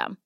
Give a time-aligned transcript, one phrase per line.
[0.00, 0.16] system.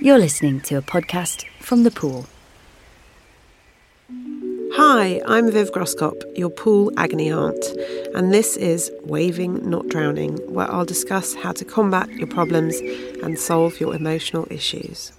[0.00, 2.26] You're listening to a podcast from the pool.
[4.76, 7.64] Hi, I'm Viv Groskop, your pool agony aunt,
[8.14, 12.80] and this is Waving Not Drowning, where I'll discuss how to combat your problems
[13.22, 15.12] and solve your emotional issues.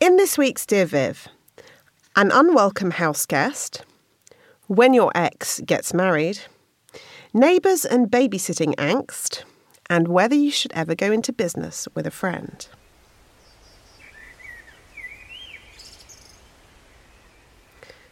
[0.00, 1.28] In this week's Dear Viv,
[2.16, 3.84] an unwelcome house guest,
[4.66, 6.40] when your ex gets married,
[7.32, 9.44] neighbours and babysitting angst,
[9.88, 12.68] and whether you should ever go into business with a friend.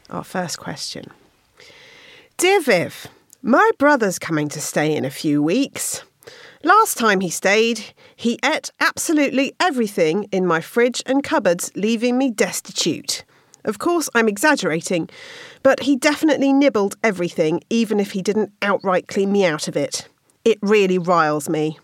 [0.09, 1.07] Our first question.
[2.37, 3.07] Dear Viv,
[3.43, 6.03] my brother's coming to stay in a few weeks.
[6.65, 12.31] Last time he stayed, he ate absolutely everything in my fridge and cupboards, leaving me
[12.31, 13.25] destitute.
[13.65, 15.09] Of course, I'm exaggerating,
[15.63, 20.09] but he definitely nibbled everything, even if he didn't outright clean me out of it.
[20.45, 21.79] It really riles me.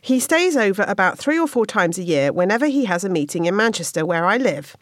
[0.00, 3.46] He stays over about three or four times a year whenever he has a meeting
[3.46, 4.76] in Manchester, where I live.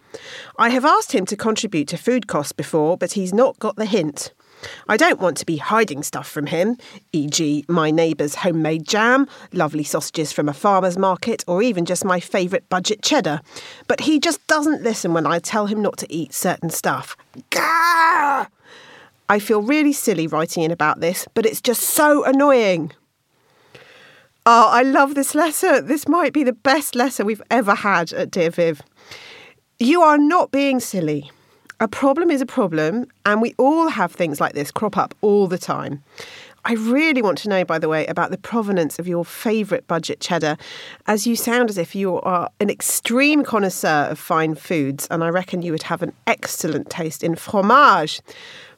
[0.59, 3.87] I have asked him to contribute to food costs before, but he's not got the
[3.87, 4.33] hint.
[4.89, 6.77] I don't want to be hiding stuff from him,
[7.13, 12.21] e.g., my neighbour's homemade jam, lovely sausages from a farmer's market, or even just my
[12.21, 13.41] favourite budget cheddar.
[13.89, 17.17] But he just doesn't listen when I tell him not to eat certain stuff.
[17.51, 18.47] Gah!
[19.29, 22.93] I feel really silly writing in about this, but it's just so annoying.
[24.45, 25.81] Oh, I love this letter.
[25.81, 28.83] This might be the best letter we've ever had at Dear Viv.
[29.79, 31.31] You are not being silly.
[31.83, 35.49] A problem is a problem, and we all have things like this crop up all
[35.49, 36.01] the time.
[36.65, 40.21] I really want to know, by the way, about the provenance of your favourite budget
[40.21, 40.57] cheddar,
[41.09, 45.31] as you sound as if you are an extreme connoisseur of fine foods, and I
[45.31, 48.21] reckon you would have an excellent taste in fromage.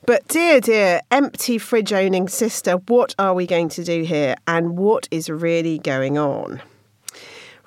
[0.06, 4.78] But, dear, dear, empty fridge owning sister, what are we going to do here and
[4.78, 6.62] what is really going on?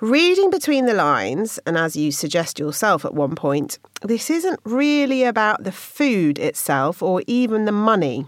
[0.00, 5.24] Reading between the lines, and as you suggest yourself at one point, this isn't really
[5.24, 8.24] about the food itself or even the money.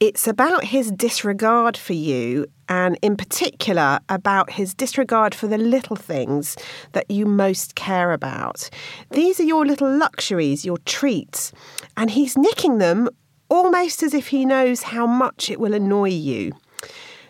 [0.00, 5.94] It's about his disregard for you, and in particular, about his disregard for the little
[5.94, 6.56] things
[6.90, 8.68] that you most care about.
[9.12, 11.52] These are your little luxuries, your treats,
[11.96, 13.08] and he's nicking them
[13.48, 16.50] almost as if he knows how much it will annoy you.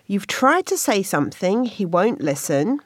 [0.07, 2.81] You've tried to say something, he won't listen.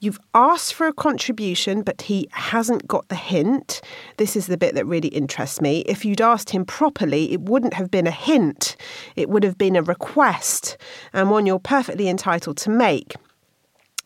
[0.00, 3.80] You've asked for a contribution, but he hasn't got the hint.
[4.16, 5.80] This is the bit that really interests me.
[5.80, 8.76] If you'd asked him properly, it wouldn't have been a hint,
[9.16, 10.76] it would have been a request,
[11.12, 13.14] and one you're perfectly entitled to make.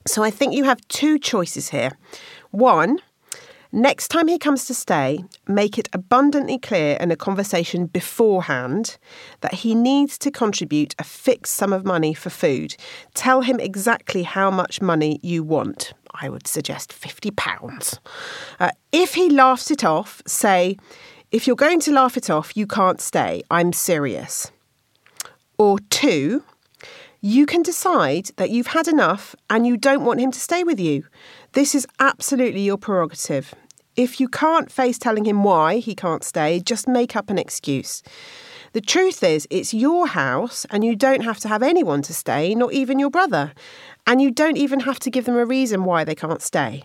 [0.06, 1.92] So I think you have two choices here.
[2.50, 2.98] One,
[3.74, 8.98] Next time he comes to stay, make it abundantly clear in a conversation beforehand
[9.40, 12.76] that he needs to contribute a fixed sum of money for food.
[13.14, 15.94] Tell him exactly how much money you want.
[16.12, 17.98] I would suggest £50.
[18.60, 20.76] Uh, if he laughs it off, say,
[21.30, 23.42] if you're going to laugh it off, you can't stay.
[23.50, 24.52] I'm serious.
[25.56, 26.44] Or two,
[27.22, 30.80] you can decide that you've had enough and you don't want him to stay with
[30.80, 31.04] you.
[31.52, 33.54] This is absolutely your prerogative.
[33.96, 38.02] If you can't face telling him why he can't stay, just make up an excuse.
[38.72, 42.54] The truth is, it's your house and you don't have to have anyone to stay,
[42.54, 43.52] not even your brother.
[44.06, 46.84] And you don't even have to give them a reason why they can't stay.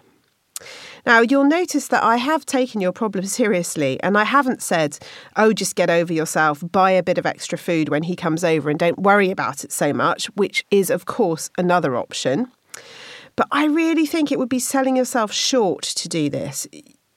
[1.06, 5.00] Now, you'll notice that I have taken your problem seriously and I haven't said,
[5.38, 8.70] oh, just get over yourself, buy a bit of extra food when he comes over
[8.70, 12.52] and don't worry about it so much, which is, of course, another option.
[13.38, 16.68] But I really think it would be selling yourself short to do this.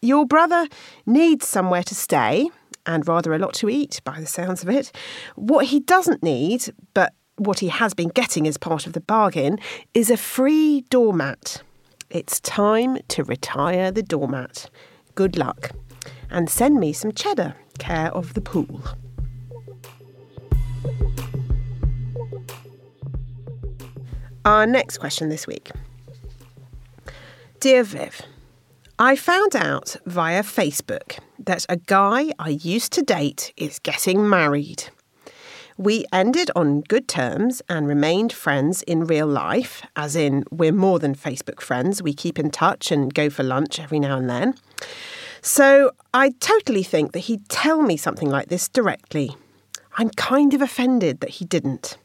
[0.02, 0.66] Your brother
[1.04, 2.48] needs somewhere to stay
[2.86, 4.90] and rather a lot to eat by the sounds of it.
[5.36, 9.58] What he doesn't need, but what he has been getting as part of the bargain,
[9.92, 11.62] is a free doormat.
[12.08, 14.70] It's time to retire the doormat.
[15.14, 15.72] Good luck.
[16.30, 18.82] And send me some cheddar, care of the pool.
[24.46, 25.70] Our next question this week.
[27.60, 28.22] Dear Viv,
[29.02, 34.90] I found out via Facebook that a guy I used to date is getting married.
[35.78, 40.98] We ended on good terms and remained friends in real life, as in, we're more
[40.98, 42.02] than Facebook friends.
[42.02, 44.54] We keep in touch and go for lunch every now and then.
[45.40, 49.34] So I totally think that he'd tell me something like this directly.
[49.96, 51.96] I'm kind of offended that he didn't.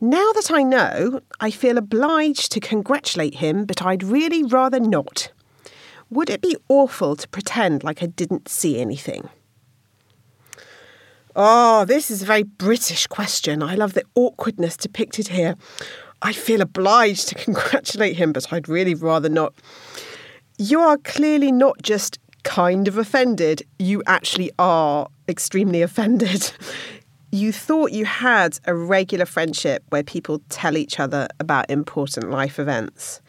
[0.00, 5.30] Now that I know, I feel obliged to congratulate him, but I'd really rather not.
[6.12, 9.30] Would it be awful to pretend like I didn't see anything?
[11.34, 13.62] Oh, this is a very British question.
[13.62, 15.56] I love the awkwardness depicted here.
[16.20, 19.54] I feel obliged to congratulate him, but I'd really rather not.
[20.58, 26.52] You are clearly not just kind of offended, you actually are extremely offended.
[27.34, 32.58] You thought you had a regular friendship where people tell each other about important life
[32.58, 33.22] events.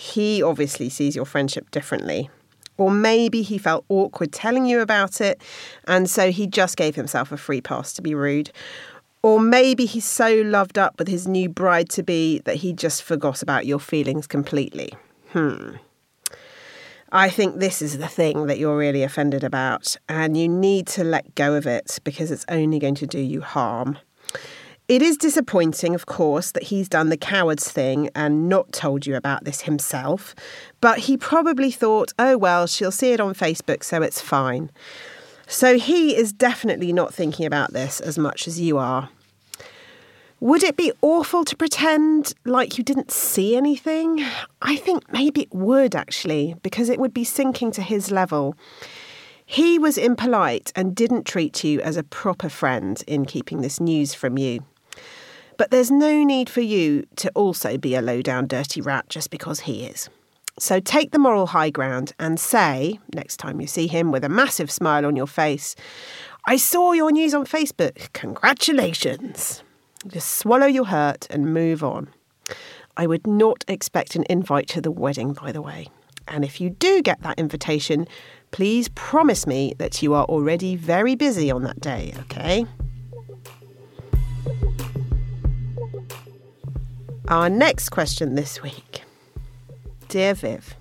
[0.00, 2.30] He obviously sees your friendship differently.
[2.76, 5.42] Or maybe he felt awkward telling you about it,
[5.88, 8.52] and so he just gave himself a free pass to be rude.
[9.22, 13.02] Or maybe he's so loved up with his new bride to be that he just
[13.02, 14.94] forgot about your feelings completely.
[15.30, 15.78] Hmm.
[17.10, 21.02] I think this is the thing that you're really offended about, and you need to
[21.02, 23.98] let go of it because it's only going to do you harm.
[24.88, 29.16] It is disappointing, of course, that he's done the coward's thing and not told you
[29.16, 30.34] about this himself,
[30.80, 34.70] but he probably thought, oh, well, she'll see it on Facebook, so it's fine.
[35.46, 39.10] So he is definitely not thinking about this as much as you are.
[40.40, 44.24] Would it be awful to pretend like you didn't see anything?
[44.62, 48.56] I think maybe it would actually, because it would be sinking to his level.
[49.44, 54.14] He was impolite and didn't treat you as a proper friend in keeping this news
[54.14, 54.64] from you.
[55.58, 59.28] But there's no need for you to also be a low down dirty rat just
[59.30, 60.08] because he is.
[60.58, 64.28] So take the moral high ground and say, next time you see him with a
[64.28, 65.76] massive smile on your face,
[66.46, 68.12] I saw your news on Facebook.
[68.12, 69.62] Congratulations.
[70.06, 72.08] Just swallow your hurt and move on.
[72.96, 75.88] I would not expect an invite to the wedding, by the way.
[76.26, 78.06] And if you do get that invitation,
[78.52, 82.66] please promise me that you are already very busy on that day, okay?
[87.28, 89.02] Our next question this week
[90.08, 90.74] Dear Viv,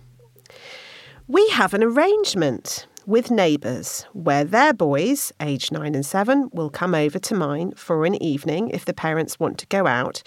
[1.27, 6.95] we have an arrangement with neighbours where their boys, aged nine and seven, will come
[6.95, 10.23] over to mine for an evening if the parents want to go out,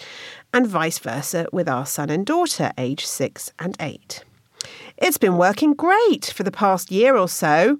[0.53, 4.23] and vice versa with our son and daughter, aged six and eight.
[4.97, 7.79] It's been working great for the past year or so,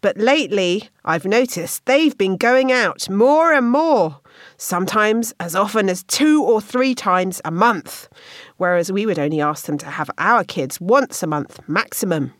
[0.00, 4.20] but lately I've noticed they've been going out more and more
[4.56, 8.08] sometimes as often as two or three times a month,
[8.56, 12.32] whereas we would only ask them to have our kids once a month maximum.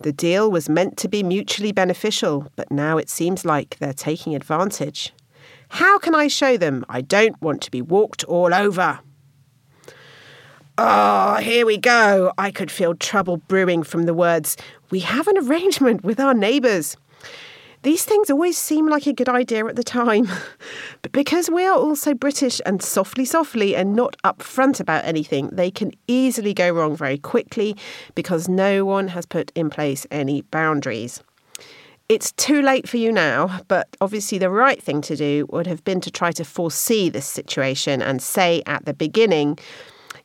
[0.00, 4.34] The deal was meant to be mutually beneficial, but now it seems like they're taking
[4.34, 5.12] advantage.
[5.70, 9.00] How can I show them I don't want to be walked all over?
[10.78, 12.32] Oh, here we go.
[12.36, 14.58] I could feel trouble brewing from the words,
[14.90, 16.98] We have an arrangement with our neighbours.
[17.82, 20.28] These things always seem like a good idea at the time,
[21.02, 25.70] but because we are also British and softly, softly, and not upfront about anything, they
[25.70, 27.74] can easily go wrong very quickly
[28.14, 31.22] because no one has put in place any boundaries.
[32.10, 35.84] It's too late for you now, but obviously, the right thing to do would have
[35.84, 39.58] been to try to foresee this situation and say at the beginning,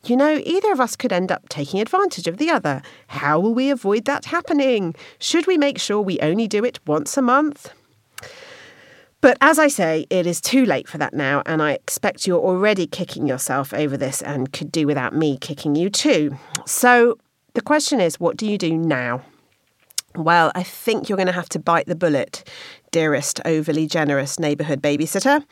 [0.04, 2.82] you know, either of us could end up taking advantage of the other.
[3.08, 4.94] How will we avoid that happening?
[5.18, 7.70] Should we make sure we only do it once a month?
[9.20, 12.40] But as I say, it is too late for that now, and I expect you're
[12.40, 16.36] already kicking yourself over this and could do without me kicking you too.
[16.66, 17.18] So
[17.54, 19.22] the question is what do you do now?
[20.16, 22.42] Well, I think you're going to have to bite the bullet,
[22.90, 25.44] dearest overly generous neighbourhood babysitter,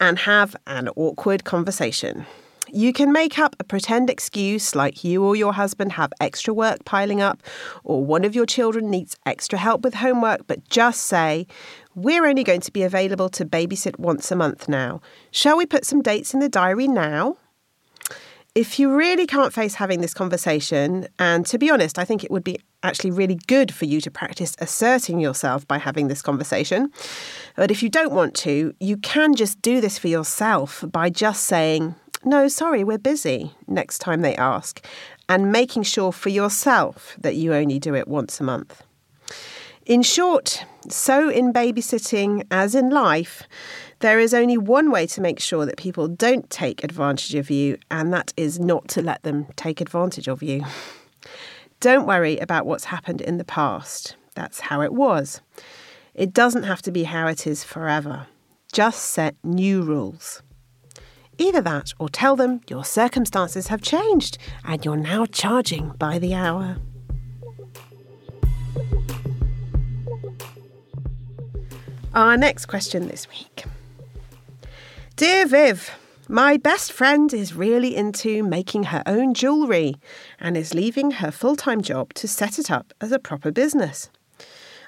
[0.00, 2.24] and have an awkward conversation.
[2.72, 6.84] You can make up a pretend excuse like you or your husband have extra work
[6.84, 7.42] piling up,
[7.84, 11.46] or one of your children needs extra help with homework, but just say,
[11.94, 15.00] We're only going to be available to babysit once a month now.
[15.30, 17.36] Shall we put some dates in the diary now?
[18.54, 22.30] if you really can't face having this conversation, and to be honest, I think it
[22.30, 26.90] would be actually really good for you to practice asserting yourself by having this conversation.
[27.54, 31.44] But if you don't want to, you can just do this for yourself by just
[31.44, 34.84] saying, no, sorry, we're busy next time they ask,
[35.28, 38.82] and making sure for yourself that you only do it once a month.
[39.86, 43.42] In short, so in babysitting as in life,
[44.00, 47.78] there is only one way to make sure that people don't take advantage of you,
[47.90, 50.64] and that is not to let them take advantage of you.
[51.80, 54.16] Don't worry about what's happened in the past.
[54.34, 55.40] That's how it was.
[56.14, 58.26] It doesn't have to be how it is forever.
[58.72, 60.42] Just set new rules.
[61.40, 66.34] Either that or tell them your circumstances have changed and you're now charging by the
[66.34, 66.76] hour.
[72.14, 73.64] Our next question this week.
[75.16, 75.90] Dear Viv,
[76.28, 79.94] my best friend is really into making her own jewellery
[80.40, 84.10] and is leaving her full time job to set it up as a proper business.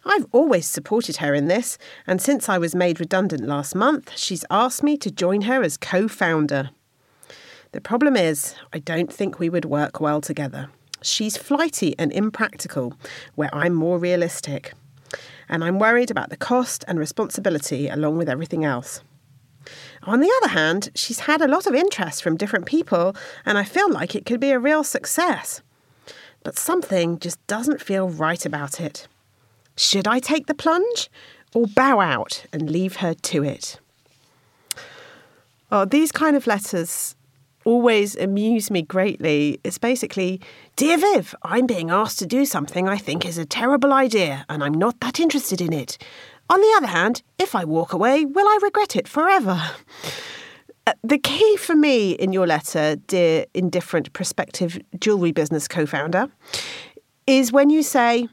[0.04, 4.44] I've always supported her in this, and since I was made redundant last month, she's
[4.50, 6.70] asked me to join her as co founder.
[7.72, 10.68] The problem is, I don't think we would work well together.
[11.02, 12.94] She's flighty and impractical,
[13.34, 14.74] where I'm more realistic
[15.52, 19.02] and I'm worried about the cost and responsibility along with everything else.
[20.04, 23.64] On the other hand, she's had a lot of interest from different people, and I
[23.64, 25.60] feel like it could be a real success.
[26.42, 29.06] But something just doesn't feel right about it.
[29.76, 31.10] Should I take the plunge
[31.54, 33.78] or bow out and leave her to it?
[35.70, 37.16] Oh, these kind of letters
[37.64, 39.58] always amuse me greatly.
[39.64, 40.40] It's basically
[40.76, 44.62] Dear Viv, I'm being asked to do something I think is a terrible idea, and
[44.62, 45.98] I'm not that interested in it.
[46.50, 49.58] On the other hand, if I walk away, will I regret it forever?
[50.86, 56.28] Uh, the key for me in your letter, dear indifferent prospective jewellery business co founder,
[57.26, 58.28] is when you say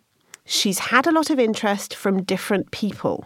[0.50, 3.25] she's had a lot of interest from different people.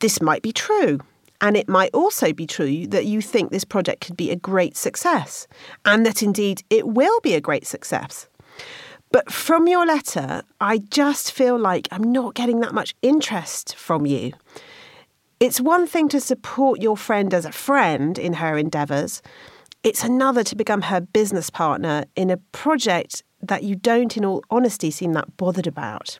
[0.00, 1.00] This might be true.
[1.40, 4.74] And it might also be true that you think this project could be a great
[4.74, 5.46] success,
[5.84, 8.26] and that indeed it will be a great success.
[9.12, 14.06] But from your letter, I just feel like I'm not getting that much interest from
[14.06, 14.32] you.
[15.40, 19.20] It's one thing to support your friend as a friend in her endeavours,
[19.82, 24.42] it's another to become her business partner in a project that you don't, in all
[24.50, 26.18] honesty, seem that bothered about.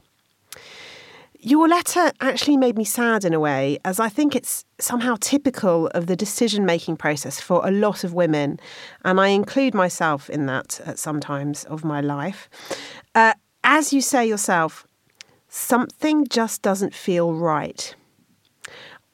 [1.39, 5.89] Your letter actually made me sad in a way, as I think it's somehow typical
[5.89, 8.59] of the decision making process for a lot of women,
[9.05, 12.49] and I include myself in that at some times of my life.
[13.15, 14.87] Uh, as you say yourself,
[15.49, 17.95] something just doesn't feel right.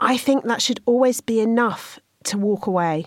[0.01, 3.07] I think that should always be enough to walk away.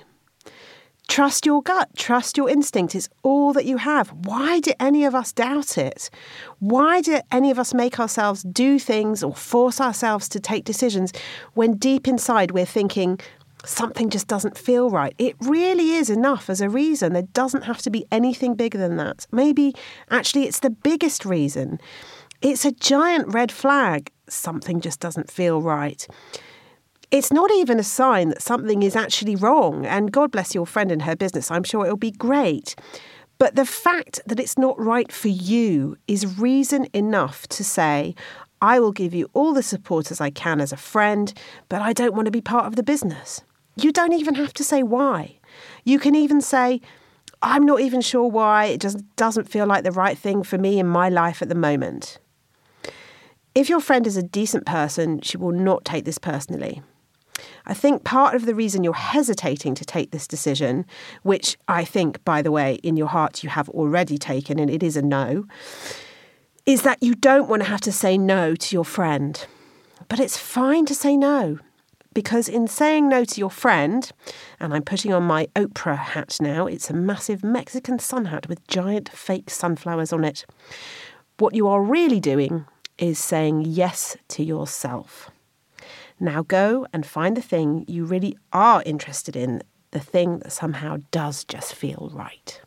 [1.08, 2.96] Trust your gut, trust your instinct.
[2.96, 4.10] It's all that you have.
[4.26, 6.10] Why do any of us doubt it?
[6.60, 11.14] Why do any of us make ourselves do things or force ourselves to take decisions
[11.54, 13.20] when deep inside we're thinking,
[13.64, 15.14] something just doesn't feel right?
[15.20, 17.14] It really is enough as a reason.
[17.14, 19.28] There doesn't have to be anything bigger than that.
[19.32, 19.76] Maybe
[20.10, 21.80] actually it's the biggest reason.
[22.42, 24.12] It's a giant red flag.
[24.28, 26.08] Something just doesn't feel right
[27.12, 29.86] it's not even a sign that something is actually wrong.
[29.86, 31.52] And God bless your friend and her business.
[31.52, 32.76] I'm sure it'll be great.
[33.38, 38.16] But the fact that it's not right for you is reason enough to say,
[38.62, 41.34] I will give you all the support as I can as a friend,
[41.68, 43.42] but I don't want to be part of the business.
[43.76, 45.38] You don't even have to say why.
[45.84, 46.80] You can even say,
[47.42, 48.66] I'm not even sure why.
[48.66, 51.56] It just doesn't feel like the right thing for me in my life at the
[51.56, 52.20] moment.
[53.54, 56.82] If your friend is a decent person, she will not take this personally.
[57.68, 60.86] I think part of the reason you're hesitating to take this decision,
[61.24, 64.84] which I think, by the way, in your heart you have already taken, and it
[64.84, 65.46] is a no,
[66.66, 69.46] is that you don't want to have to say no to your friend.
[70.08, 71.60] But it's fine to say no.
[72.14, 74.10] Because in saying no to your friend,
[74.60, 78.66] and I'm putting on my Oprah hat now, it's a massive Mexican sun hat with
[78.68, 80.46] giant fake sunflowers on it.
[81.40, 82.66] What you are really doing
[82.98, 85.30] is saying yes to yourself.
[86.20, 90.98] Now go and find the thing you really are interested in, the thing that somehow
[91.12, 92.62] does just feel right.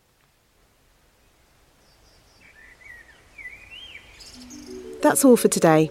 [5.01, 5.91] That's all for today.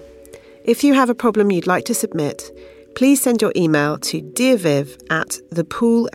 [0.66, 2.52] If you have a problem you'd like to submit,
[2.96, 6.14] please send your email to dearviv at thepoolltd.com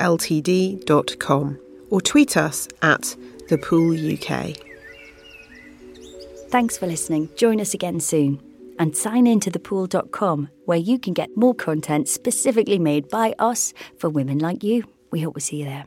[1.91, 3.17] or tweet us at
[3.49, 4.63] thepooluk.
[6.51, 7.31] Thanks for listening.
[7.37, 12.09] Join us again soon and sign in to thepool.com where you can get more content
[12.09, 14.85] specifically made by us for women like you.
[15.11, 15.87] We hope we see you there.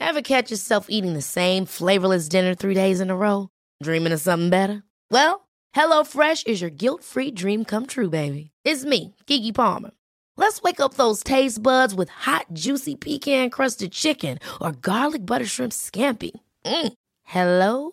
[0.00, 3.48] Ever catch yourself eating the same flavorless dinner three days in a row?
[3.82, 4.82] Dreaming of something better?
[5.10, 8.50] Well, HelloFresh is your guilt-free dream come true, baby.
[8.64, 9.90] It's me, Keke Palmer.
[10.36, 15.72] Let's wake up those taste buds with hot, juicy pecan-crusted chicken or garlic butter shrimp
[15.72, 16.32] scampi.
[16.64, 16.92] Mm.
[17.22, 17.92] Hello